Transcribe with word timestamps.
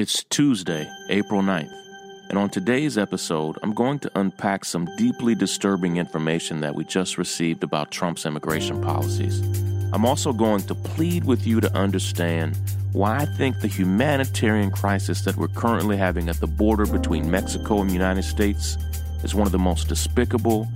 It's 0.00 0.24
Tuesday, 0.24 0.90
April 1.10 1.42
9th, 1.42 1.74
and 2.30 2.38
on 2.38 2.48
today's 2.48 2.96
episode, 2.96 3.58
I'm 3.62 3.74
going 3.74 3.98
to 3.98 4.10
unpack 4.18 4.64
some 4.64 4.88
deeply 4.96 5.34
disturbing 5.34 5.98
information 5.98 6.60
that 6.60 6.74
we 6.74 6.84
just 6.84 7.18
received 7.18 7.62
about 7.62 7.90
Trump's 7.90 8.24
immigration 8.24 8.80
policies. 8.80 9.42
I'm 9.92 10.06
also 10.06 10.32
going 10.32 10.62
to 10.62 10.74
plead 10.74 11.24
with 11.24 11.46
you 11.46 11.60
to 11.60 11.70
understand 11.76 12.56
why 12.92 13.18
I 13.18 13.26
think 13.26 13.60
the 13.60 13.68
humanitarian 13.68 14.70
crisis 14.70 15.20
that 15.26 15.36
we're 15.36 15.48
currently 15.48 15.98
having 15.98 16.30
at 16.30 16.40
the 16.40 16.46
border 16.46 16.86
between 16.86 17.30
Mexico 17.30 17.82
and 17.82 17.90
the 17.90 17.94
United 17.94 18.24
States 18.24 18.78
is 19.22 19.34
one 19.34 19.46
of 19.46 19.52
the 19.52 19.58
most 19.58 19.88
despicable, 19.88 20.66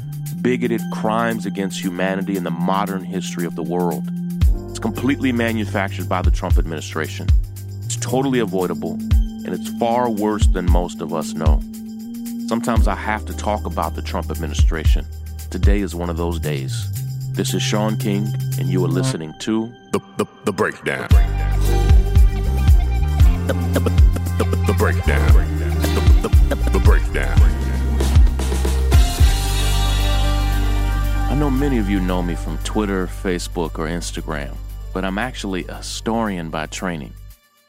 bigoted 0.43 0.83
crimes 0.93 1.47
against 1.47 1.83
humanity 1.83 2.37
in 2.37 2.45
the 2.45 2.51
modern 2.51 3.03
history 3.03 3.47
of 3.47 3.55
the 3.55 3.63
world. 3.63 4.07
It's 4.69 4.79
completely 4.79 5.33
manufactured 5.33 6.11
by 6.11 6.21
the 6.21 6.31
Trump 6.31 6.59
administration. 6.59 7.27
Totally 8.05 8.41
avoidable, 8.41 8.93
and 8.93 9.49
it's 9.49 9.71
far 9.79 10.11
worse 10.11 10.47
than 10.47 10.71
most 10.71 11.01
of 11.01 11.15
us 11.15 11.33
know. 11.33 11.59
Sometimes 12.47 12.87
I 12.87 12.95
have 12.95 13.25
to 13.25 13.35
talk 13.35 13.65
about 13.65 13.95
the 13.95 14.03
Trump 14.03 14.31
administration. 14.31 15.07
Today 15.51 15.81
is 15.81 15.95
one 15.95 16.11
of 16.11 16.19
those 16.19 16.39
days. 16.39 16.87
This 17.33 17.55
is 17.55 17.63
Shaun 17.63 17.97
King, 17.97 18.27
and 18.59 18.69
you 18.69 18.85
are 18.85 18.89
listening 18.89 19.33
to 19.41 19.73
The, 19.93 20.01
the, 20.19 20.27
the 20.45 20.53
breakdown. 20.53 21.09
The, 23.47 23.55
the, 23.73 23.81
the, 23.81 24.45
the, 24.45 24.57
the 24.67 24.75
breakdown. 24.75 25.33
The, 25.33 26.29
the, 26.29 26.55
the, 26.55 26.71
the 26.73 26.81
breakdown. 26.81 27.41
I 31.31 31.35
know 31.35 31.49
many 31.49 31.79
of 31.79 31.89
you 31.89 32.01
know 32.01 32.23
me 32.23 32.35
from 32.35 32.59
Twitter, 32.59 33.07
Facebook, 33.07 33.79
or 33.79 33.87
Instagram, 33.89 34.55
but 34.93 35.07
I'm 35.07 35.17
actually 35.17 35.67
a 35.69 35.77
historian 35.77 36.51
by 36.51 36.67
training. 36.67 37.15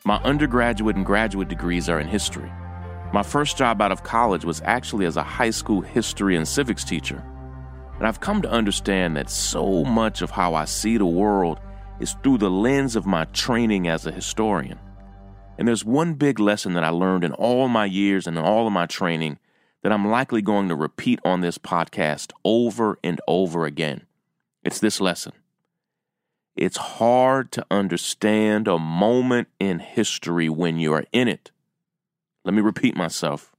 My 0.07 0.17
undergraduate 0.17 0.95
and 0.95 1.03
graduate 1.03 1.47
degrees 1.47 1.89
are 1.89 1.99
in 1.99 2.07
history. 2.07 2.51
My 3.11 3.23
first 3.23 3.57
job 3.57 3.81
out 3.81 3.91
of 3.91 4.03
college 4.03 4.45
was 4.45 4.61
actually 4.63 5.07
as 5.07 5.17
a 5.17 5.23
high 5.23 5.49
school 5.49 5.81
history 5.81 6.35
and 6.35 6.47
civics 6.47 6.83
teacher. 6.83 7.25
And 7.97 8.05
I've 8.05 8.19
come 8.19 8.43
to 8.43 8.49
understand 8.51 9.17
that 9.17 9.31
so 9.31 9.83
much 9.83 10.21
of 10.21 10.29
how 10.29 10.53
I 10.53 10.65
see 10.65 10.97
the 10.97 11.07
world 11.07 11.59
is 11.99 12.15
through 12.21 12.37
the 12.37 12.51
lens 12.51 12.95
of 12.95 13.07
my 13.07 13.25
training 13.25 13.87
as 13.87 14.05
a 14.05 14.11
historian. 14.11 14.77
And 15.57 15.67
there's 15.67 15.83
one 15.83 16.13
big 16.13 16.39
lesson 16.39 16.73
that 16.73 16.83
I 16.83 16.89
learned 16.89 17.23
in 17.23 17.31
all 17.31 17.67
my 17.67 17.85
years 17.85 18.27
and 18.27 18.37
in 18.37 18.43
all 18.43 18.67
of 18.67 18.73
my 18.73 18.85
training 18.85 19.39
that 19.81 19.91
I'm 19.91 20.07
likely 20.07 20.43
going 20.43 20.69
to 20.69 20.75
repeat 20.75 21.19
on 21.25 21.41
this 21.41 21.57
podcast 21.57 22.31
over 22.43 22.99
and 23.03 23.19
over 23.27 23.65
again. 23.65 24.05
It's 24.63 24.79
this 24.79 25.01
lesson. 25.01 25.33
It's 26.55 26.77
hard 26.77 27.51
to 27.53 27.65
understand 27.69 28.67
a 28.67 28.79
moment 28.79 29.49
in 29.59 29.79
history 29.79 30.47
when 30.47 30.79
you 30.79 30.93
are 30.93 31.03
in 31.11 31.27
it. 31.27 31.51
Let 32.45 32.53
me 32.53 32.61
repeat 32.61 32.95
myself. 32.95 33.53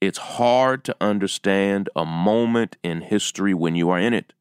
It's 0.00 0.18
hard 0.18 0.84
to 0.84 0.96
understand 1.00 1.90
a 1.94 2.06
moment 2.06 2.76
in 2.82 3.02
history 3.02 3.52
when 3.52 3.74
you 3.74 3.90
are 3.90 3.98
in 3.98 4.14
it. 4.14 4.32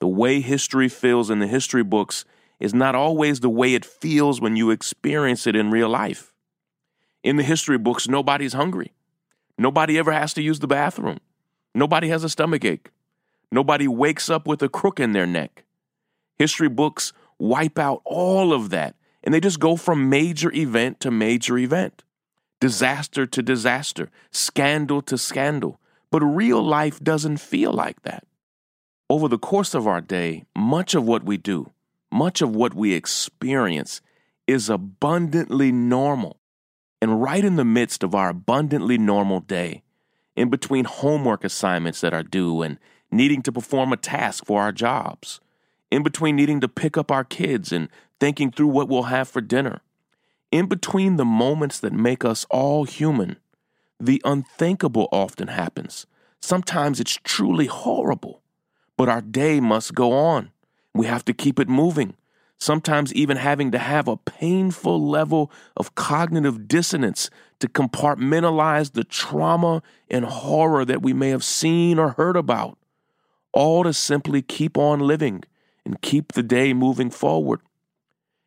The 0.00 0.08
way 0.08 0.40
history 0.40 0.88
feels 0.88 1.30
in 1.30 1.38
the 1.38 1.46
history 1.46 1.84
books 1.84 2.26
is 2.60 2.74
not 2.74 2.94
always 2.94 3.40
the 3.40 3.48
way 3.48 3.74
it 3.74 3.84
feels 3.84 4.40
when 4.40 4.56
you 4.56 4.70
experience 4.70 5.46
it 5.46 5.56
in 5.56 5.70
real 5.70 5.88
life. 5.88 6.34
In 7.22 7.36
the 7.36 7.42
history 7.42 7.78
books, 7.78 8.08
nobody's 8.08 8.52
hungry. 8.52 8.92
Nobody 9.56 9.98
ever 9.98 10.12
has 10.12 10.34
to 10.34 10.42
use 10.42 10.58
the 10.58 10.66
bathroom. 10.66 11.18
Nobody 11.74 12.08
has 12.08 12.24
a 12.24 12.28
stomach 12.28 12.64
ache. 12.64 12.90
Nobody 13.50 13.88
wakes 13.88 14.28
up 14.28 14.46
with 14.46 14.62
a 14.62 14.68
crook 14.68 15.00
in 15.00 15.12
their 15.12 15.26
neck. 15.26 15.63
History 16.38 16.68
books 16.68 17.12
wipe 17.38 17.78
out 17.78 18.02
all 18.04 18.52
of 18.52 18.70
that, 18.70 18.96
and 19.22 19.32
they 19.32 19.40
just 19.40 19.60
go 19.60 19.76
from 19.76 20.08
major 20.08 20.52
event 20.52 21.00
to 21.00 21.10
major 21.10 21.58
event, 21.58 22.02
disaster 22.60 23.26
to 23.26 23.42
disaster, 23.42 24.10
scandal 24.30 25.02
to 25.02 25.16
scandal. 25.18 25.80
But 26.10 26.22
real 26.22 26.62
life 26.62 27.00
doesn't 27.00 27.38
feel 27.38 27.72
like 27.72 28.02
that. 28.02 28.24
Over 29.10 29.28
the 29.28 29.38
course 29.38 29.74
of 29.74 29.86
our 29.86 30.00
day, 30.00 30.44
much 30.56 30.94
of 30.94 31.04
what 31.04 31.24
we 31.24 31.36
do, 31.36 31.70
much 32.12 32.40
of 32.40 32.54
what 32.54 32.74
we 32.74 32.94
experience 32.94 34.00
is 34.46 34.70
abundantly 34.70 35.72
normal. 35.72 36.38
And 37.02 37.20
right 37.20 37.44
in 37.44 37.56
the 37.56 37.64
midst 37.64 38.02
of 38.02 38.14
our 38.14 38.30
abundantly 38.30 38.96
normal 38.96 39.40
day, 39.40 39.82
in 40.36 40.50
between 40.50 40.84
homework 40.84 41.44
assignments 41.44 42.00
that 42.00 42.14
are 42.14 42.22
due 42.22 42.62
and 42.62 42.78
needing 43.10 43.42
to 43.42 43.52
perform 43.52 43.92
a 43.92 43.96
task 43.96 44.46
for 44.46 44.62
our 44.62 44.72
jobs, 44.72 45.40
in 45.94 46.02
between 46.02 46.34
needing 46.34 46.60
to 46.60 46.66
pick 46.66 46.98
up 46.98 47.12
our 47.12 47.22
kids 47.22 47.70
and 47.70 47.88
thinking 48.18 48.50
through 48.50 48.66
what 48.66 48.88
we'll 48.88 49.04
have 49.04 49.28
for 49.28 49.40
dinner, 49.40 49.80
in 50.50 50.66
between 50.66 51.16
the 51.16 51.24
moments 51.24 51.78
that 51.78 51.92
make 51.92 52.24
us 52.24 52.44
all 52.50 52.82
human, 52.82 53.36
the 54.00 54.20
unthinkable 54.24 55.08
often 55.12 55.46
happens. 55.46 56.04
Sometimes 56.42 56.98
it's 56.98 57.20
truly 57.22 57.66
horrible, 57.66 58.42
but 58.96 59.08
our 59.08 59.20
day 59.20 59.60
must 59.60 59.94
go 59.94 60.12
on. 60.12 60.50
We 60.92 61.06
have 61.06 61.24
to 61.26 61.32
keep 61.32 61.60
it 61.60 61.68
moving, 61.68 62.14
sometimes 62.58 63.14
even 63.14 63.36
having 63.36 63.70
to 63.70 63.78
have 63.78 64.08
a 64.08 64.16
painful 64.16 65.00
level 65.00 65.52
of 65.76 65.94
cognitive 65.94 66.66
dissonance 66.66 67.30
to 67.60 67.68
compartmentalize 67.68 68.94
the 68.94 69.04
trauma 69.04 69.80
and 70.10 70.24
horror 70.24 70.84
that 70.84 71.02
we 71.02 71.12
may 71.12 71.30
have 71.30 71.44
seen 71.44 72.00
or 72.00 72.10
heard 72.10 72.36
about, 72.36 72.78
all 73.52 73.84
to 73.84 73.92
simply 73.92 74.42
keep 74.42 74.76
on 74.76 74.98
living 74.98 75.44
and 75.84 76.00
keep 76.00 76.32
the 76.32 76.42
day 76.42 76.72
moving 76.72 77.10
forward. 77.10 77.60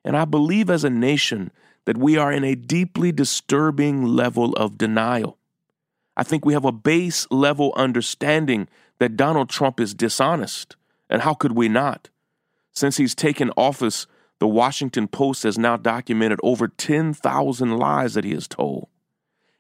And 0.04 0.16
I 0.16 0.26
believe 0.26 0.70
as 0.70 0.84
a 0.84 0.90
nation 0.90 1.52
that 1.86 1.98
we 1.98 2.18
are 2.18 2.32
in 2.32 2.44
a 2.44 2.56
deeply 2.56 3.12
disturbing 3.12 4.04
level 4.04 4.54
of 4.54 4.78
denial. 4.78 5.38
I 6.16 6.24
think 6.24 6.46
we 6.46 6.54
have 6.54 6.66
a 6.66 6.72
base 6.72 7.28
level 7.30 7.74
understanding 7.76 8.68
that 9.00 9.16
Donald 9.16 9.50
Trump 9.50 9.80
is 9.80 9.94
dishonest. 9.94 10.76
And 11.10 11.22
how 11.22 11.34
could 11.34 11.54
we 11.54 11.70
not? 11.70 12.10
Since 12.74 12.98
he's 12.98 13.16
taken 13.16 13.52
office, 13.56 14.08
the 14.40 14.48
Washington 14.48 15.08
Post 15.08 15.44
has 15.44 15.58
now 15.58 15.78
documented 15.78 16.40
over 16.44 16.68
10,000 16.68 17.78
lies 17.78 18.14
that 18.14 18.24
he 18.24 18.32
has 18.32 18.48
told. 18.48 18.88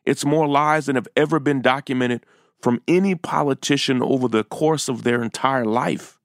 It's 0.05 0.25
more 0.25 0.47
lies 0.47 0.85
than 0.85 0.95
have 0.95 1.07
ever 1.15 1.39
been 1.39 1.61
documented 1.61 2.25
from 2.61 2.81
any 2.87 3.15
politician 3.15 4.01
over 4.01 4.27
the 4.27 4.43
course 4.43 4.87
of 4.87 5.03
their 5.03 5.21
entire 5.21 5.65
life. 5.65 6.16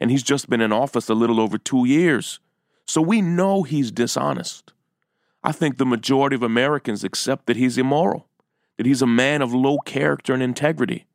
And 0.00 0.10
he's 0.10 0.22
just 0.22 0.50
been 0.50 0.60
in 0.60 0.72
office 0.72 1.08
a 1.08 1.14
little 1.14 1.40
over 1.40 1.58
two 1.58 1.86
years. 1.86 2.40
So 2.86 3.00
we 3.00 3.20
know 3.20 3.62
he's 3.62 3.90
dishonest. 3.90 4.72
I 5.42 5.52
think 5.52 5.76
the 5.76 5.86
majority 5.86 6.36
of 6.36 6.42
Americans 6.42 7.04
accept 7.04 7.46
that 7.46 7.56
he's 7.56 7.78
immoral, 7.78 8.28
that 8.76 8.86
he's 8.86 9.02
a 9.02 9.06
man 9.06 9.42
of 9.42 9.54
low 9.54 9.78
character 9.78 10.34
and 10.34 10.42
integrity. 10.42 11.06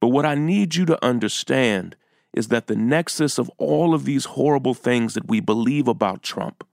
But 0.00 0.08
what 0.08 0.26
I 0.26 0.34
need 0.34 0.74
you 0.74 0.84
to 0.86 1.04
understand 1.04 1.96
is 2.32 2.48
that 2.48 2.66
the 2.66 2.76
nexus 2.76 3.38
of 3.38 3.50
all 3.58 3.94
of 3.94 4.04
these 4.04 4.26
horrible 4.26 4.74
things 4.74 5.14
that 5.14 5.28
we 5.28 5.40
believe 5.40 5.88
about 5.88 6.22
Trump, 6.22 6.66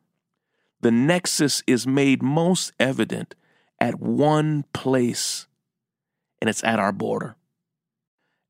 the 0.81 0.91
nexus 0.91 1.63
is 1.65 1.87
made 1.87 2.21
most 2.21 2.71
evident 2.79 3.35
at 3.79 3.99
one 3.99 4.63
place, 4.73 5.47
and 6.39 6.49
it's 6.49 6.63
at 6.63 6.79
our 6.79 6.91
border. 6.91 7.35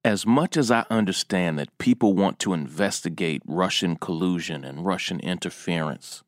As 0.05 0.23
much 0.23 0.55
as 0.55 0.69
I 0.69 0.85
understand 0.91 1.57
that 1.57 1.75
people 1.79 2.13
want 2.13 2.37
to 2.37 2.53
investigate 2.53 3.41
Russian 3.43 3.95
collusion 3.95 4.63
and 4.63 4.85
Russian 4.85 5.19
interference, 5.19 6.21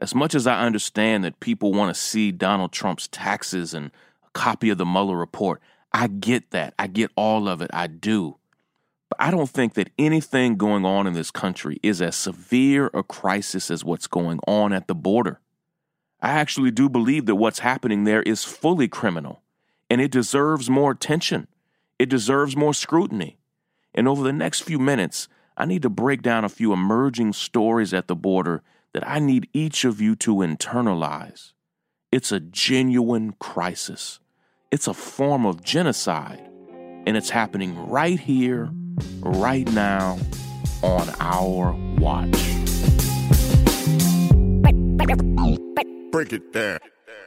as 0.00 0.16
much 0.16 0.34
as 0.34 0.48
I 0.48 0.66
understand 0.66 1.22
that 1.22 1.38
people 1.38 1.72
want 1.72 1.94
to 1.94 2.00
see 2.00 2.32
Donald 2.32 2.72
Trump's 2.72 3.06
taxes 3.06 3.72
and 3.72 3.92
a 4.24 4.30
copy 4.32 4.68
of 4.68 4.78
the 4.78 4.84
Mueller 4.84 5.16
report, 5.16 5.62
I 5.92 6.08
get 6.08 6.50
that. 6.50 6.74
I 6.76 6.88
get 6.88 7.12
all 7.14 7.48
of 7.48 7.62
it. 7.62 7.70
I 7.72 7.86
do. 7.86 8.38
But 9.08 9.20
I 9.20 9.30
don't 9.30 9.48
think 9.48 9.74
that 9.74 9.90
anything 9.96 10.56
going 10.56 10.84
on 10.84 11.06
in 11.06 11.12
this 11.12 11.30
country 11.30 11.78
is 11.84 12.02
as 12.02 12.16
severe 12.16 12.90
a 12.92 13.04
crisis 13.04 13.70
as 13.70 13.84
what's 13.84 14.08
going 14.08 14.40
on 14.48 14.72
at 14.72 14.88
the 14.88 14.94
border. 14.96 15.38
I 16.20 16.30
actually 16.30 16.72
do 16.72 16.88
believe 16.88 17.26
that 17.26 17.36
what's 17.36 17.60
happening 17.60 18.02
there 18.02 18.22
is 18.22 18.42
fully 18.42 18.88
criminal 18.88 19.40
and 19.88 20.00
it 20.00 20.10
deserves 20.10 20.68
more 20.68 20.90
attention. 20.90 21.46
It 22.00 22.08
deserves 22.08 22.56
more 22.56 22.72
scrutiny. 22.72 23.36
And 23.94 24.08
over 24.08 24.22
the 24.22 24.32
next 24.32 24.62
few 24.62 24.78
minutes, 24.78 25.28
I 25.58 25.66
need 25.66 25.82
to 25.82 25.90
break 25.90 26.22
down 26.22 26.46
a 26.46 26.48
few 26.48 26.72
emerging 26.72 27.34
stories 27.34 27.92
at 27.92 28.08
the 28.08 28.16
border 28.16 28.62
that 28.94 29.06
I 29.06 29.18
need 29.18 29.50
each 29.52 29.84
of 29.84 30.00
you 30.00 30.16
to 30.16 30.36
internalize. 30.36 31.52
It's 32.10 32.32
a 32.32 32.40
genuine 32.40 33.34
crisis. 33.38 34.18
It's 34.70 34.86
a 34.86 34.94
form 34.94 35.44
of 35.44 35.62
genocide, 35.62 36.40
and 37.06 37.18
it's 37.18 37.28
happening 37.28 37.76
right 37.90 38.18
here, 38.18 38.70
right 39.20 39.70
now, 39.70 40.18
on 40.82 41.06
our 41.20 41.76
watch. 41.98 42.30
Break 46.10 46.32
it 46.32 46.50
down. 46.54 46.78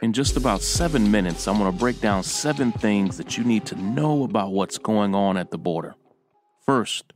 In 0.04 0.12
just 0.12 0.36
about 0.36 0.60
seven 0.60 1.10
minutes, 1.10 1.48
I'm 1.48 1.56
going 1.56 1.72
to 1.72 1.78
break 1.78 1.98
down 1.98 2.24
seven 2.24 2.72
things 2.72 3.16
that 3.16 3.38
you 3.38 3.42
need 3.42 3.64
to 3.64 3.74
know 3.74 4.22
about 4.22 4.52
what's 4.52 4.76
going 4.76 5.14
on 5.14 5.38
at 5.38 5.50
the 5.50 5.56
border. 5.56 5.94
First, 6.66 7.14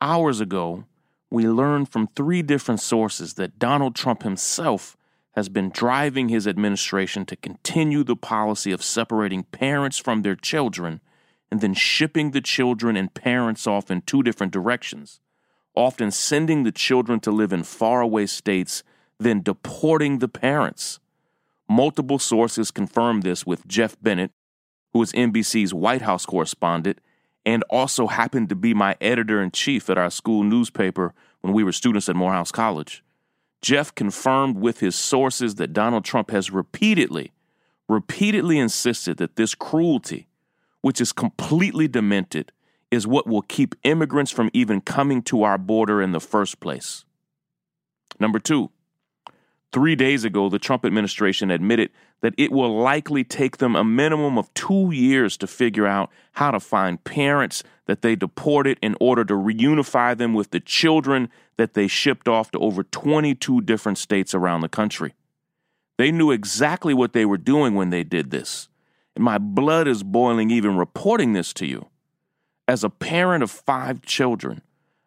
hours 0.00 0.40
ago, 0.40 0.86
we 1.30 1.46
learned 1.46 1.92
from 1.92 2.08
three 2.08 2.42
different 2.42 2.80
sources 2.80 3.34
that 3.34 3.60
Donald 3.60 3.94
Trump 3.94 4.24
himself 4.24 4.96
has 5.36 5.48
been 5.48 5.70
driving 5.70 6.30
his 6.30 6.48
administration 6.48 7.24
to 7.26 7.36
continue 7.36 8.02
the 8.02 8.16
policy 8.16 8.72
of 8.72 8.82
separating 8.82 9.44
parents 9.44 9.96
from 9.96 10.22
their 10.22 10.34
children 10.34 11.00
and 11.48 11.60
then 11.60 11.74
shipping 11.74 12.32
the 12.32 12.40
children 12.40 12.96
and 12.96 13.14
parents 13.14 13.68
off 13.68 13.88
in 13.88 14.02
two 14.02 14.24
different 14.24 14.52
directions, 14.52 15.20
often 15.76 16.10
sending 16.10 16.64
the 16.64 16.72
children 16.72 17.20
to 17.20 17.30
live 17.30 17.52
in 17.52 17.62
faraway 17.62 18.26
states, 18.26 18.82
then 19.20 19.40
deporting 19.40 20.18
the 20.18 20.26
parents. 20.26 20.98
Multiple 21.70 22.18
sources 22.18 22.72
confirm 22.72 23.20
this 23.20 23.46
with 23.46 23.64
Geoff 23.68 23.96
Bennett, 24.02 24.32
who 24.92 25.00
is 25.02 25.12
NBC's 25.12 25.72
White 25.72 26.02
House 26.02 26.26
correspondent 26.26 26.98
and 27.46 27.62
also 27.70 28.08
happened 28.08 28.48
to 28.48 28.56
be 28.56 28.74
my 28.74 28.96
editor 29.00 29.40
in 29.40 29.52
chief 29.52 29.88
at 29.88 29.96
our 29.96 30.10
school 30.10 30.42
newspaper 30.42 31.14
when 31.42 31.52
we 31.52 31.62
were 31.62 31.70
students 31.70 32.08
at 32.08 32.16
Morehouse 32.16 32.50
College. 32.50 33.04
Geoff 33.62 33.94
confirmed 33.94 34.56
with 34.56 34.80
his 34.80 34.96
sources 34.96 35.54
that 35.54 35.72
Donald 35.72 36.04
Trump 36.04 36.32
has 36.32 36.50
repeatedly, 36.50 37.30
repeatedly 37.88 38.58
insisted 38.58 39.18
that 39.18 39.36
this 39.36 39.54
cruelty, 39.54 40.26
which 40.80 41.00
is 41.00 41.12
completely 41.12 41.86
demented, 41.86 42.50
is 42.90 43.06
what 43.06 43.28
will 43.28 43.42
keep 43.42 43.76
immigrants 43.84 44.32
from 44.32 44.50
even 44.52 44.80
coming 44.80 45.22
to 45.22 45.44
our 45.44 45.56
border 45.56 46.02
in 46.02 46.10
the 46.10 46.18
first 46.18 46.58
place. 46.58 47.04
Number 48.18 48.40
two, 48.40 48.72
three 49.72 49.94
days 49.94 50.24
ago, 50.24 50.48
the 50.48 50.58
Trump 50.58 50.84
administration 50.84 51.50
admitted 51.50 51.90
that 52.20 52.34
it 52.36 52.52
will 52.52 52.76
likely 52.76 53.24
take 53.24 53.58
them 53.58 53.74
a 53.74 53.84
minimum 53.84 54.36
of 54.36 54.52
two 54.54 54.90
years 54.92 55.36
to 55.38 55.46
figure 55.46 55.86
out 55.86 56.10
how 56.32 56.50
to 56.50 56.60
find 56.60 57.02
parents 57.04 57.62
that 57.86 58.02
they 58.02 58.14
deported 58.14 58.78
in 58.82 58.96
order 59.00 59.24
to 59.24 59.34
reunify 59.34 60.16
them 60.16 60.34
with 60.34 60.50
the 60.50 60.60
children 60.60 61.28
that 61.56 61.74
they 61.74 61.86
shipped 61.86 62.28
off 62.28 62.50
to 62.50 62.58
over 62.58 62.82
22 62.82 63.60
different 63.62 63.98
states 63.98 64.34
around 64.34 64.60
the 64.60 64.68
country. 64.68 65.14
They 65.98 66.10
knew 66.10 66.30
exactly 66.30 66.94
what 66.94 67.12
they 67.12 67.24
were 67.24 67.38
doing 67.38 67.74
when 67.74 67.90
they 67.90 68.04
did 68.04 68.30
this. 68.30 68.68
And 69.14 69.24
my 69.24 69.38
blood 69.38 69.88
is 69.88 70.02
boiling 70.02 70.50
even 70.50 70.76
reporting 70.76 71.32
this 71.32 71.52
to 71.54 71.66
you. 71.66 71.88
As 72.66 72.84
a 72.84 72.90
parent 72.90 73.42
of 73.42 73.50
five 73.50 74.02
children, 74.02 74.62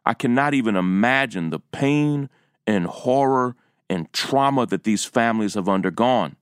I 0.05 0.13
cannot 0.13 0.53
even 0.53 0.75
imagine 0.75 1.49
the 1.49 1.59
pain 1.59 2.29
and 2.67 2.85
horror 2.85 3.55
and 3.93 4.11
trauma 4.11 4.65
that 4.65 4.83
these 4.83 5.05
families 5.05 5.53
have 5.53 5.69
undergone. 5.69 6.35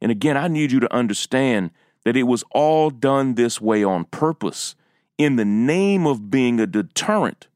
And 0.00 0.10
again, 0.10 0.36
I 0.36 0.48
need 0.48 0.72
you 0.72 0.80
to 0.80 0.94
understand 0.94 1.70
that 2.04 2.16
it 2.16 2.24
was 2.24 2.44
all 2.50 2.90
done 2.90 3.34
this 3.34 3.60
way 3.60 3.82
on 3.82 4.04
purpose 4.04 4.74
in 5.18 5.36
the 5.36 5.44
name 5.44 6.06
of 6.06 6.30
being 6.30 6.60
a 6.60 6.66
deterrent. 6.66 7.48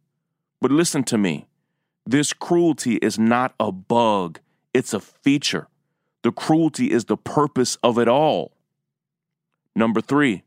But 0.60 0.70
listen 0.70 1.04
to 1.04 1.18
me 1.18 1.46
this 2.06 2.32
cruelty 2.32 2.96
is 2.96 3.18
not 3.18 3.54
a 3.60 3.70
bug, 3.70 4.40
it's 4.74 4.94
a 4.94 5.00
feature. 5.00 5.68
The 6.22 6.32
cruelty 6.32 6.90
is 6.90 7.04
the 7.04 7.16
purpose 7.16 7.76
of 7.82 7.98
it 7.98 8.08
all. 8.08 8.52
Number 9.76 10.00
three, 10.00 10.42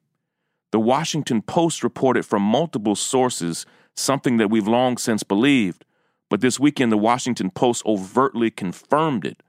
the 0.71 0.79
Washington 0.79 1.41
Post 1.41 1.83
reported 1.83 2.25
from 2.25 2.41
multiple 2.41 2.95
sources 2.95 3.65
something 3.95 4.37
that 4.37 4.49
we've 4.49 4.67
long 4.67 4.97
since 4.97 5.23
believed, 5.23 5.85
but 6.31 6.39
this 6.39 6.57
weekend 6.57 6.93
the 6.93 6.97
Washington 6.97 7.51
Post 7.51 7.85
overtly 7.85 8.49
confirmed 8.49 9.25
it. 9.25 9.43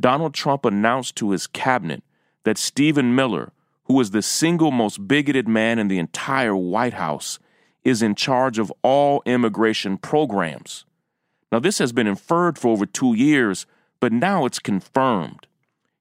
Donald 0.00 0.34
Trump 0.34 0.64
announced 0.64 1.14
to 1.14 1.30
his 1.30 1.46
cabinet 1.46 2.02
that 2.42 2.58
Stephen 2.58 3.14
Miller, 3.14 3.52
who 3.84 4.00
is 4.00 4.10
the 4.10 4.20
single 4.20 4.72
most 4.72 5.06
bigoted 5.06 5.46
man 5.46 5.78
in 5.78 5.86
the 5.86 6.00
entire 6.00 6.56
White 6.56 6.94
House, 6.94 7.38
is 7.84 8.02
in 8.02 8.16
charge 8.16 8.58
of 8.58 8.72
all 8.82 9.22
immigration 9.26 9.96
programs. 9.96 10.84
Now, 11.52 11.60
this 11.60 11.78
has 11.78 11.92
been 11.92 12.08
inferred 12.08 12.58
for 12.58 12.72
over 12.72 12.84
two 12.84 13.14
years, 13.14 13.64
but 14.00 14.12
now 14.12 14.44
it's 14.44 14.58
confirmed. 14.58 15.46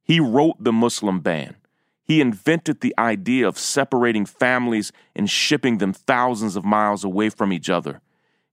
He 0.01 0.19
wrote 0.19 0.55
the 0.59 0.73
Muslim 0.73 1.19
ban. 1.19 1.57
He 2.03 2.21
invented 2.21 2.81
the 2.81 2.95
idea 2.97 3.47
of 3.47 3.59
separating 3.59 4.25
families 4.25 4.91
and 5.15 5.29
shipping 5.29 5.77
them 5.77 5.93
thousands 5.93 6.55
of 6.55 6.65
miles 6.65 7.03
away 7.03 7.29
from 7.29 7.53
each 7.53 7.69
other. 7.69 8.01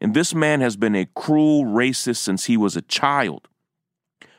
And 0.05 0.13
this 0.13 0.35
man 0.35 0.61
has 0.61 0.77
been 0.77 0.95
a 0.95 1.07
cruel 1.15 1.65
racist 1.65 2.19
since 2.19 2.45
he 2.45 2.59
was 2.59 2.77
a 2.77 2.83
child. 2.83 3.49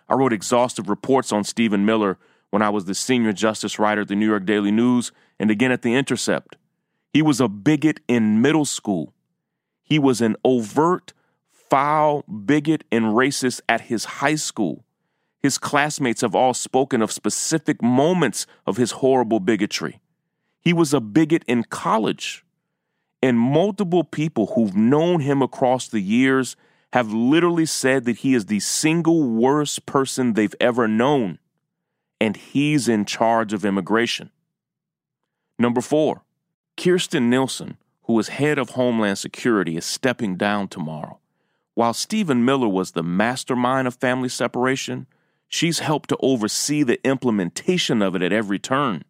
I 0.07 0.13
wrote 0.13 0.31
exhaustive 0.31 0.89
reports 0.89 1.31
on 1.31 1.43
Stephen 1.43 1.87
Miller 1.87 2.19
when 2.51 2.61
I 2.61 2.69
was 2.69 2.85
the 2.85 2.93
senior 2.93 3.33
justice 3.33 3.79
writer 3.79 4.01
at 4.01 4.07
the 4.07 4.15
New 4.15 4.27
York 4.27 4.45
Daily 4.45 4.69
News 4.69 5.11
and 5.39 5.49
again 5.49 5.71
at 5.71 5.81
The 5.81 5.95
Intercept. 5.95 6.55
He 7.11 7.23
was 7.23 7.41
a 7.41 7.47
bigot 7.47 7.99
in 8.07 8.43
middle 8.43 8.65
school. 8.65 9.15
He 9.81 9.97
was 9.97 10.21
an 10.21 10.35
overt, 10.45 11.13
foul 11.49 12.21
bigot 12.27 12.83
and 12.91 13.05
racist 13.05 13.61
at 13.67 13.81
his 13.81 14.05
high 14.05 14.35
school. 14.35 14.85
His 15.41 15.57
classmates 15.57 16.21
have 16.21 16.35
all 16.35 16.53
spoken 16.53 17.01
of 17.01 17.11
specific 17.11 17.81
moments 17.81 18.45
of 18.67 18.77
his 18.77 18.91
horrible 18.91 19.39
bigotry. 19.39 19.99
He 20.59 20.73
was 20.73 20.93
a 20.93 21.01
bigot 21.01 21.43
in 21.47 21.63
college. 21.63 22.44
And 23.25 23.39
multiple 23.39 24.03
people 24.03 24.53
who've 24.53 24.75
known 24.75 25.19
him 25.19 25.41
across 25.41 25.87
the 25.87 25.99
years 25.99 26.55
have 26.93 27.11
literally 27.11 27.65
said 27.65 28.05
that 28.05 28.17
he 28.17 28.35
is 28.35 28.45
the 28.45 28.59
single 28.59 29.23
worst 29.23 29.87
person 29.87 30.33
they've 30.33 30.53
ever 30.59 30.87
known, 30.87 31.39
and 32.21 32.37
he's 32.37 32.87
in 32.87 33.03
charge 33.03 33.51
of 33.51 33.65
immigration. 33.65 34.29
Number 35.57 35.81
four, 35.81 36.21
Kirstjen 36.77 37.23
Nielsen, 37.23 37.77
who 38.03 38.19
is 38.19 38.27
head 38.27 38.59
of 38.59 38.69
Homeland 38.69 39.17
Security, 39.17 39.75
is 39.75 39.85
stepping 39.85 40.35
down 40.35 40.67
tomorrow. 40.67 41.17
While 41.73 41.95
Stephen 41.95 42.45
Miller 42.45 42.69
was 42.69 42.91
the 42.91 43.01
mastermind 43.01 43.87
of 43.87 43.95
family 43.95 44.29
separation, 44.29 45.07
she's 45.49 45.79
helped 45.79 46.09
to 46.09 46.17
oversee 46.19 46.83
the 46.83 47.03
implementation 47.03 48.03
of 48.03 48.15
it 48.15 48.21
at 48.21 48.31
every 48.31 48.59
turn. 48.59 49.03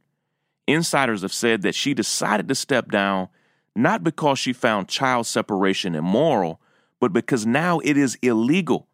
Insiders 0.67 1.21
have 1.21 1.33
said 1.33 1.63
that 1.63 1.75
she 1.75 1.94
decided 1.94 2.47
to 2.47 2.56
step 2.56 2.89
down 2.89 3.27
not 3.75 4.04
because 4.04 4.39
she 4.39 4.54
found 4.54 4.88
child 4.88 5.27
separation 5.27 5.95
immoral, 5.95 6.62
but 7.00 7.12
because 7.12 7.45
now 7.45 7.80
it 7.80 7.98
is 7.98 8.18
illegal. 8.22 8.88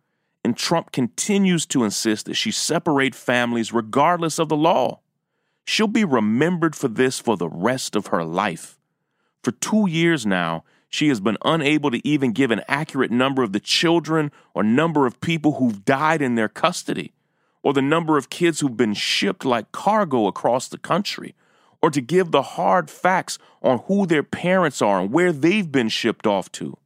And 0.44 0.57
Trump 0.57 0.92
continues 0.92 1.66
to 1.68 1.83
insist 1.83 2.25
that 2.25 2.33
she 2.33 2.51
separate 2.51 3.13
families 3.13 3.72
regardless 3.72 4.39
of 4.39 4.50
the 4.50 4.57
law. 4.57 5.00
She'll 5.66 5.88
be 5.88 6.04
remembered 6.04 6.75
for 6.75 6.88
this 6.88 7.19
for 7.19 7.38
the 7.38 7.48
rest 7.48 7.95
of 7.95 8.07
her 8.07 8.24
life. 8.24 8.80
For 9.44 9.51
two 9.51 9.88
years 9.88 10.25
now, 10.25 10.63
she 10.89 11.07
has 11.07 11.19
been 11.19 11.38
unable 11.45 11.92
to 11.92 12.06
even 12.06 12.33
give 12.33 12.51
an 12.51 12.63
accurate 12.68 13.12
number 13.12 13.44
of 13.44 13.54
the 13.54 13.60
children 13.60 14.31
or 14.54 14.63
number 14.63 15.06
of 15.06 15.22
people 15.22 15.54
who've 15.54 15.86
died 15.86 16.22
in 16.22 16.36
their 16.36 16.50
custody, 16.50 17.13
or 17.63 17.72
the 17.72 17.81
number 17.81 18.18
of 18.18 18.30
kids 18.30 18.60
who've 18.60 18.75
been 18.75 18.94
shipped 18.94 19.45
like 19.45 19.72
cargo 19.72 20.28
across 20.28 20.68
the 20.68 20.78
country, 20.78 21.33
or 21.81 21.90
to 21.90 22.02
give 22.02 22.31
the 22.31 22.42
hard 22.42 22.90
facts 22.90 23.40
on 23.61 23.80
who 23.88 24.06
their 24.06 24.23
parents 24.23 24.81
are 24.81 25.02
and 25.02 25.11
where 25.11 25.31
they've 25.31 25.71
been 25.71 25.90
shipped 25.90 26.28
off 26.28 26.52
to. 26.54 26.78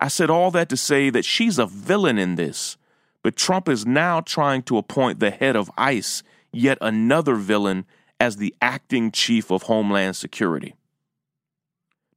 I 0.00 0.08
said 0.08 0.30
all 0.30 0.50
that 0.52 0.68
to 0.70 0.76
say 0.76 1.10
that 1.10 1.24
she's 1.24 1.58
a 1.58 1.66
villain 1.66 2.18
in 2.18 2.36
this, 2.36 2.76
but 3.22 3.36
Trump 3.36 3.68
is 3.68 3.84
now 3.84 4.20
trying 4.20 4.62
to 4.62 4.78
appoint 4.78 5.20
the 5.20 5.30
head 5.30 5.56
of 5.56 5.70
ICE, 5.76 6.22
yet 6.52 6.78
another 6.80 7.34
villain, 7.34 7.84
as 8.18 8.36
the 8.36 8.54
acting 8.62 9.10
chief 9.10 9.50
of 9.50 9.62
Homeland 9.64 10.16
Security. 10.16 10.74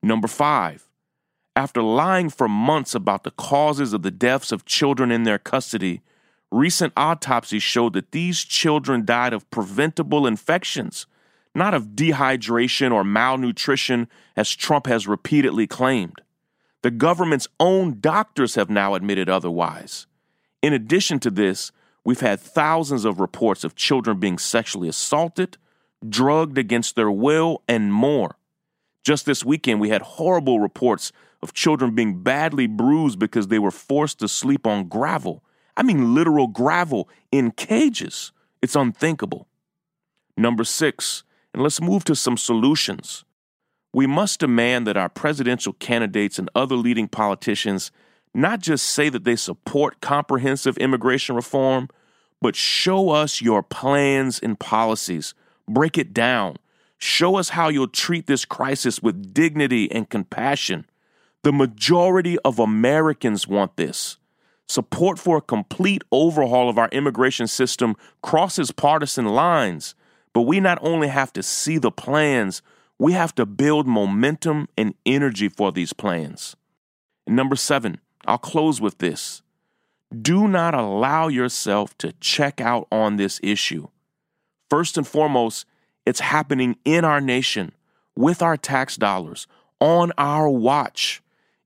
Number 0.01 0.27
five, 0.27 0.89
after 1.55 1.81
lying 1.81 2.29
for 2.29 2.47
months 2.47 2.95
about 2.95 3.23
the 3.23 3.31
causes 3.31 3.93
of 3.93 4.01
the 4.01 4.11
deaths 4.11 4.51
of 4.51 4.65
children 4.65 5.11
in 5.11 5.23
their 5.23 5.37
custody, 5.37 6.01
recent 6.51 6.93
autopsies 6.97 7.63
showed 7.63 7.93
that 7.93 8.11
these 8.11 8.43
children 8.43 9.05
died 9.05 9.33
of 9.33 9.49
preventable 9.49 10.25
infections, 10.25 11.05
not 11.55 11.73
of 11.73 11.89
dehydration 11.89 12.91
or 12.91 13.03
malnutrition, 13.03 14.07
as 14.35 14.49
Trump 14.49 14.87
has 14.87 15.07
repeatedly 15.07 15.67
claimed. 15.67 16.21
The 16.81 16.91
government's 16.91 17.47
own 17.59 17.99
doctors 17.99 18.55
have 18.55 18.69
now 18.69 18.93
admitted 18.93 19.29
otherwise. 19.29 20.05
In 20.61 20.73
addition 20.73 21.19
to 21.19 21.29
this, 21.29 21.71
we've 22.03 22.19
had 22.19 22.39
thousands 22.39 23.05
of 23.05 23.19
reports 23.19 23.63
of 23.63 23.75
children 23.75 24.19
being 24.19 24.37
sexually 24.37 24.89
assaulted, 24.89 25.57
drugged 26.07 26.57
against 26.57 26.95
their 26.95 27.11
will, 27.11 27.61
and 27.67 27.93
more. 27.93 28.35
Just 29.03 29.25
this 29.25 29.45
weekend, 29.45 29.79
we 29.79 29.89
had 29.89 30.01
horrible 30.01 30.59
reports 30.59 31.11
of 31.41 31.53
children 31.53 31.93
being 31.93 32.23
badly 32.23 32.67
bruised 32.67 33.19
because 33.19 33.49
they 33.49 33.59
were 33.59 33.71
forced 33.71 34.19
to 34.19 34.27
sleep 34.27 34.65
on 34.65 34.87
gravel. 34.87 35.43
I 35.75 35.83
mean, 35.83 36.15
literal 36.15 36.47
gravel 36.47 37.09
in 37.31 37.51
cages. 37.51 38.31
It's 38.61 38.75
unthinkable. 38.75 39.47
Number 40.37 40.63
six, 40.63 41.23
and 41.53 41.61
let's 41.61 41.81
move 41.81 42.03
to 42.05 42.15
some 42.15 42.37
solutions. 42.37 43.23
We 43.93 44.07
must 44.07 44.39
demand 44.39 44.87
that 44.87 44.97
our 44.97 45.09
presidential 45.09 45.73
candidates 45.73 46.39
and 46.39 46.49
other 46.55 46.75
leading 46.75 47.07
politicians 47.07 47.91
not 48.33 48.59
just 48.59 48.87
say 48.87 49.09
that 49.09 49.23
they 49.23 49.35
support 49.35 50.01
comprehensive 50.01 50.77
immigration 50.77 51.35
reform, 51.35 51.89
but 52.41 52.55
show 52.55 53.09
us 53.09 53.41
your 53.41 53.61
plans 53.61 54.39
and 54.39 54.59
policies. 54.59 55.35
Break 55.67 55.97
it 55.97 56.13
down. 56.13 56.57
Show 56.97 57.35
us 57.35 57.49
how 57.49 57.69
you'll 57.69 57.87
treat 57.87 58.27
this 58.27 58.45
crisis 58.45 59.03
with 59.03 59.33
dignity 59.33 59.91
and 59.91 60.09
compassion. 60.09 60.85
The 61.43 61.53
majority 61.53 62.39
of 62.39 62.59
Americans 62.59 63.47
want 63.47 63.75
this. 63.75 64.17
Support 64.67 65.19
for 65.19 65.37
a 65.37 65.41
complete 65.41 66.03
overhaul 66.11 66.69
of 66.69 66.77
our 66.77 66.87
immigration 66.89 67.47
system 67.47 67.95
crosses 68.21 68.71
partisan 68.71 69.25
lines, 69.25 69.93
but 70.33 70.41
we 70.41 70.59
not 70.59 70.79
only 70.81 71.07
have 71.07 71.31
to 71.33 71.43
see 71.43 71.77
the 71.77 71.91
plans, 71.91 72.61
we 72.99 73.13
have 73.13 73.33
to 73.35 73.45
build 73.45 73.87
momentum 73.87 74.67
and 74.77 74.95
energy 75.05 75.49
for 75.49 75.71
these 75.71 75.93
plans. 75.93 76.55
And 77.25 77.35
number 77.35 77.55
seven, 77.55 77.99
I'll 78.25 78.37
close 78.37 78.81
with 78.81 78.97
this. 78.97 79.41
Do 80.21 80.47
not 80.47 80.73
allow 80.73 81.27
yourself 81.27 81.97
to 81.99 82.13
check 82.13 82.61
out 82.61 82.87
on 82.91 83.17
this 83.17 83.39
issue. 83.43 83.87
First 84.69 84.97
and 84.97 85.07
foremost, 85.07 85.65
it's 86.05 86.19
happening 86.19 86.77
in 86.85 87.05
our 87.05 87.21
nation, 87.21 87.73
with 88.15 88.41
our 88.41 88.57
tax 88.57 88.95
dollars, 88.97 89.47
on 89.79 90.11
our 90.17 90.49
watch. 90.49 91.21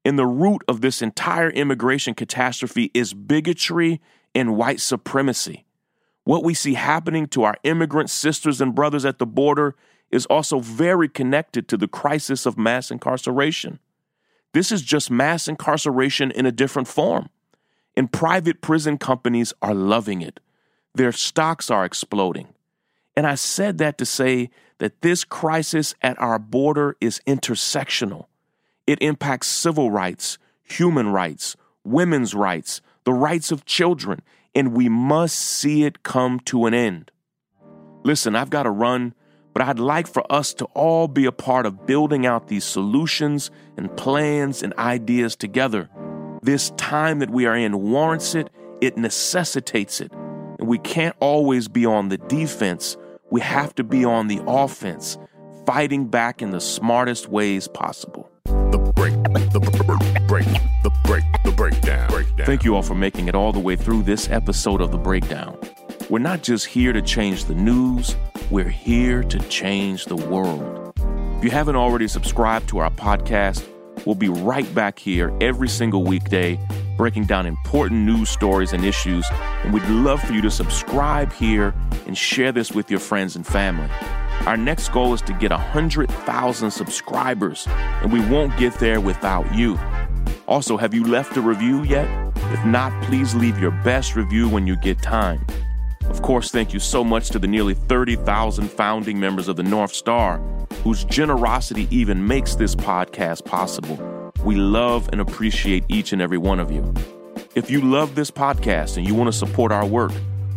And 0.06 0.18
the 0.18 0.26
root 0.26 0.64
of 0.68 0.82
this 0.82 1.02
entire 1.02 1.50
immigration 1.50 2.14
catastrophe 2.14 2.92
is 2.94 3.14
bigotry 3.14 4.00
and 4.34 4.56
white 4.56 4.80
supremacy. 4.80 5.66
What 6.28 6.44
we 6.44 6.54
see 6.54 6.74
happening 6.74 7.28
to 7.28 7.44
our 7.44 7.56
immigrant 7.64 8.10
sisters 8.10 8.60
and 8.60 8.76
brothers 8.76 9.06
at 9.06 9.18
the 9.18 9.26
border 9.26 9.76
is 10.12 10.26
also 10.26 10.60
very 10.60 11.08
connected 11.08 11.70
to 11.70 11.78
the 11.78 11.88
crisis 11.88 12.46
of 12.46 12.58
mass 12.58 12.92
incarceration. 12.92 13.80
This 14.52 14.70
is 14.70 14.82
just 14.82 15.10
mass 15.10 15.48
incarceration 15.48 16.32
in 16.32 16.46
a 16.46 16.52
different 16.52 16.90
form. 16.90 17.30
And 17.96 18.12
private 18.12 18.60
prison 18.60 18.98
companies 18.98 19.54
are 19.62 19.74
loving 19.74 20.22
it. 20.22 20.42
Their 20.94 21.14
stocks 21.14 21.72
are 21.72 21.86
exploding. 21.86 22.50
And 23.16 23.26
I 23.26 23.36
said 23.36 23.78
that 23.78 23.98
to 24.00 24.06
say 24.06 24.50
that 24.80 25.02
this 25.02 25.24
crisis 25.24 25.96
at 26.02 26.20
our 26.20 26.40
border 26.40 26.98
is 27.00 27.22
intersectional. 27.26 28.26
It 28.86 29.02
impacts 29.02 29.48
civil 29.48 29.92
rights, 29.92 30.38
human 30.62 31.08
rights, 31.08 31.56
women's 31.86 32.36
rights, 32.36 32.82
the 33.06 33.14
rights 33.14 33.50
of 33.50 33.64
children, 33.64 34.22
and 34.58 34.74
we 34.74 34.90
must 34.90 35.38
see 35.38 35.84
it 35.84 36.04
come 36.04 36.42
to 36.42 36.66
an 36.66 36.74
end. 36.74 37.12
Listen, 38.04 38.36
I've 38.36 38.50
got 38.50 38.64
to 38.64 38.72
run, 38.72 39.14
but 39.54 39.62
I'd 39.62 39.80
like 39.80 40.08
for 40.08 40.30
us 40.32 40.54
to 40.56 40.66
all 40.74 41.08
be 41.08 41.26
a 41.26 41.32
part 41.32 41.66
of 41.66 41.86
building 41.86 42.26
out 42.26 42.48
these 42.48 42.66
solutions 42.66 43.52
and 43.78 43.96
plans 43.96 44.64
and 44.64 44.74
ideas 44.74 45.36
together. 45.36 45.90
This 46.42 46.72
time 46.72 47.20
that 47.20 47.30
we 47.30 47.46
are 47.46 47.56
in 47.56 47.82
warrants 47.82 48.36
it, 48.36 48.50
it 48.82 48.98
necessitates 48.98 50.02
it. 50.02 50.12
And 50.12 50.68
we 50.68 50.80
can't 50.80 51.16
always 51.20 51.68
be 51.68 51.86
on 51.86 52.10
the 52.10 52.18
defense 52.18 52.98
we 53.30 53.42
have 53.42 53.76
to 53.76 53.84
be 53.84 54.06
on 54.06 54.28
the 54.28 54.42
offense, 54.48 55.18
fighting 55.66 56.08
back 56.08 56.42
in 56.42 56.52
the 56.52 56.62
smartest 56.62 57.28
ways 57.28 57.68
possible. 57.68 58.30
The 58.46 58.92
break, 58.96 59.14
the 59.52 60.24
break. 60.28 60.67
Thank 62.48 62.64
you 62.64 62.78
all 62.78 62.82
for 62.82 62.96
making 62.96 63.28
it 63.28 63.36
all 63.36 63.52
the 63.52 63.60
way 63.60 63.76
through 63.76 64.04
this 64.04 64.30
episode 64.30 64.80
of 64.80 64.94
The 64.94 64.98
Breakdown. 64.98 65.60
We're 66.10 66.20
not 66.20 66.44
just 66.44 66.66
here 66.66 66.94
to 66.94 67.02
change 67.02 67.44
the 67.44 67.54
news, 67.54 68.16
we're 68.50 68.70
here 68.70 69.22
to 69.22 69.40
change 69.50 70.06
the 70.06 70.16
world. 70.16 70.94
If 71.40 71.44
you 71.44 71.52
haven't 71.52 71.76
already 71.76 72.08
subscribed 72.08 72.70
to 72.70 72.78
our 72.78 72.90
podcast, 72.90 73.68
we'll 74.06 74.16
be 74.16 74.30
right 74.30 74.74
back 74.74 74.98
here 74.98 75.38
every 75.42 75.68
single 75.68 76.06
weekday 76.06 76.58
breaking 76.96 77.26
down 77.26 77.48
important 77.48 78.06
news 78.06 78.30
stories 78.30 78.72
and 78.72 78.86
issues. 78.86 79.28
And 79.66 79.74
we'd 79.74 79.84
love 79.90 80.22
for 80.22 80.32
you 80.32 80.42
to 80.44 80.50
subscribe 80.50 81.34
here 81.34 81.76
and 82.06 82.18
share 82.18 82.54
this 82.54 82.72
with 82.72 82.90
your 82.90 83.02
friends 83.02 83.36
and 83.36 83.46
family. 83.46 83.90
Our 84.46 84.56
next 84.56 84.88
goal 84.94 85.14
is 85.14 85.22
to 85.24 85.34
get 85.34 85.52
100,000 85.52 86.72
subscribers, 86.72 87.68
and 87.68 88.14
we 88.14 88.22
won't 88.22 88.56
get 88.56 88.74
there 88.76 89.02
without 89.02 89.54
you. 89.54 89.78
Also, 90.48 90.78
have 90.78 90.94
you 90.94 91.04
left 91.04 91.36
a 91.36 91.42
review 91.42 91.84
yet? 91.84 92.27
If 92.52 92.66
not, 92.66 93.04
please 93.04 93.36
leave 93.36 93.60
your 93.60 93.72
best 93.72 94.16
review 94.16 94.48
when 94.48 94.66
you 94.66 94.76
get 94.78 95.02
time. 95.02 95.46
Of 96.06 96.22
course, 96.22 96.50
thank 96.50 96.74
you 96.74 96.80
so 96.80 97.04
much 97.04 97.30
to 97.32 97.40
the 97.40 97.48
nearly 97.48 97.74
30,000 97.74 98.70
founding 98.70 99.20
members 99.20 99.50
of 99.50 99.58
the 99.58 99.64
North 99.64 99.94
Star, 99.94 100.38
whose 100.84 101.04
generosity 101.04 101.88
even 101.92 102.26
makes 102.26 102.56
this 102.56 102.74
podcast 102.74 103.44
possible. 103.44 104.32
We 104.46 104.56
love 104.56 105.10
and 105.12 105.20
appreciate 105.20 105.84
each 105.90 106.14
and 106.14 106.22
every 106.22 106.38
one 106.38 106.62
of 106.62 106.72
you. 106.72 106.94
If 107.56 107.70
you 107.70 107.82
love 107.82 108.16
this 108.16 108.32
podcast 108.32 108.96
and 108.96 109.06
you 109.06 109.14
want 109.14 109.28
to 109.28 109.38
support 109.38 109.74
our 109.74 109.86
work, 109.86 110.14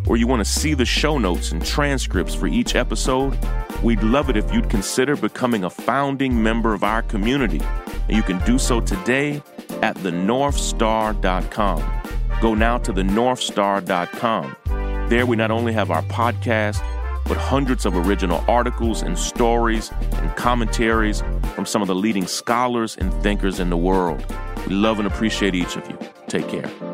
or 0.06 0.16
you 0.16 0.26
want 0.26 0.44
to 0.44 0.50
see 0.50 0.74
the 0.74 0.84
show 0.84 1.18
notes 1.18 1.50
and 1.52 1.64
transcripts 1.64 2.34
for 2.34 2.46
each 2.46 2.74
episode, 2.74 3.36
we'd 3.82 4.02
love 4.02 4.30
it 4.30 4.36
if 4.36 4.52
you'd 4.52 4.70
consider 4.70 5.16
becoming 5.16 5.64
a 5.64 5.70
founding 5.70 6.42
member 6.42 6.72
of 6.72 6.84
our 6.84 7.02
community. 7.02 7.60
And 8.08 8.16
you 8.16 8.22
can 8.22 8.38
do 8.44 8.58
so 8.58 8.80
today 8.80 9.42
at 9.82 9.96
thenorthstar.com. 9.96 12.00
Go 12.40 12.54
now 12.54 12.78
to 12.78 12.92
thenorthstar.com. 12.92 14.56
There, 15.08 15.26
we 15.26 15.36
not 15.36 15.50
only 15.50 15.72
have 15.72 15.90
our 15.90 16.02
podcast, 16.02 16.80
but 17.26 17.36
hundreds 17.36 17.86
of 17.86 17.96
original 17.96 18.44
articles 18.48 19.02
and 19.02 19.18
stories 19.18 19.90
and 20.14 20.34
commentaries 20.36 21.22
from 21.54 21.66
some 21.66 21.82
of 21.82 21.88
the 21.88 21.94
leading 21.94 22.26
scholars 22.26 22.96
and 22.96 23.12
thinkers 23.22 23.60
in 23.60 23.70
the 23.70 23.76
world. 23.76 24.24
We 24.66 24.74
love 24.74 24.98
and 24.98 25.06
appreciate 25.06 25.54
each 25.54 25.76
of 25.76 25.88
you. 25.88 25.98
Take 26.28 26.48
care. 26.48 26.89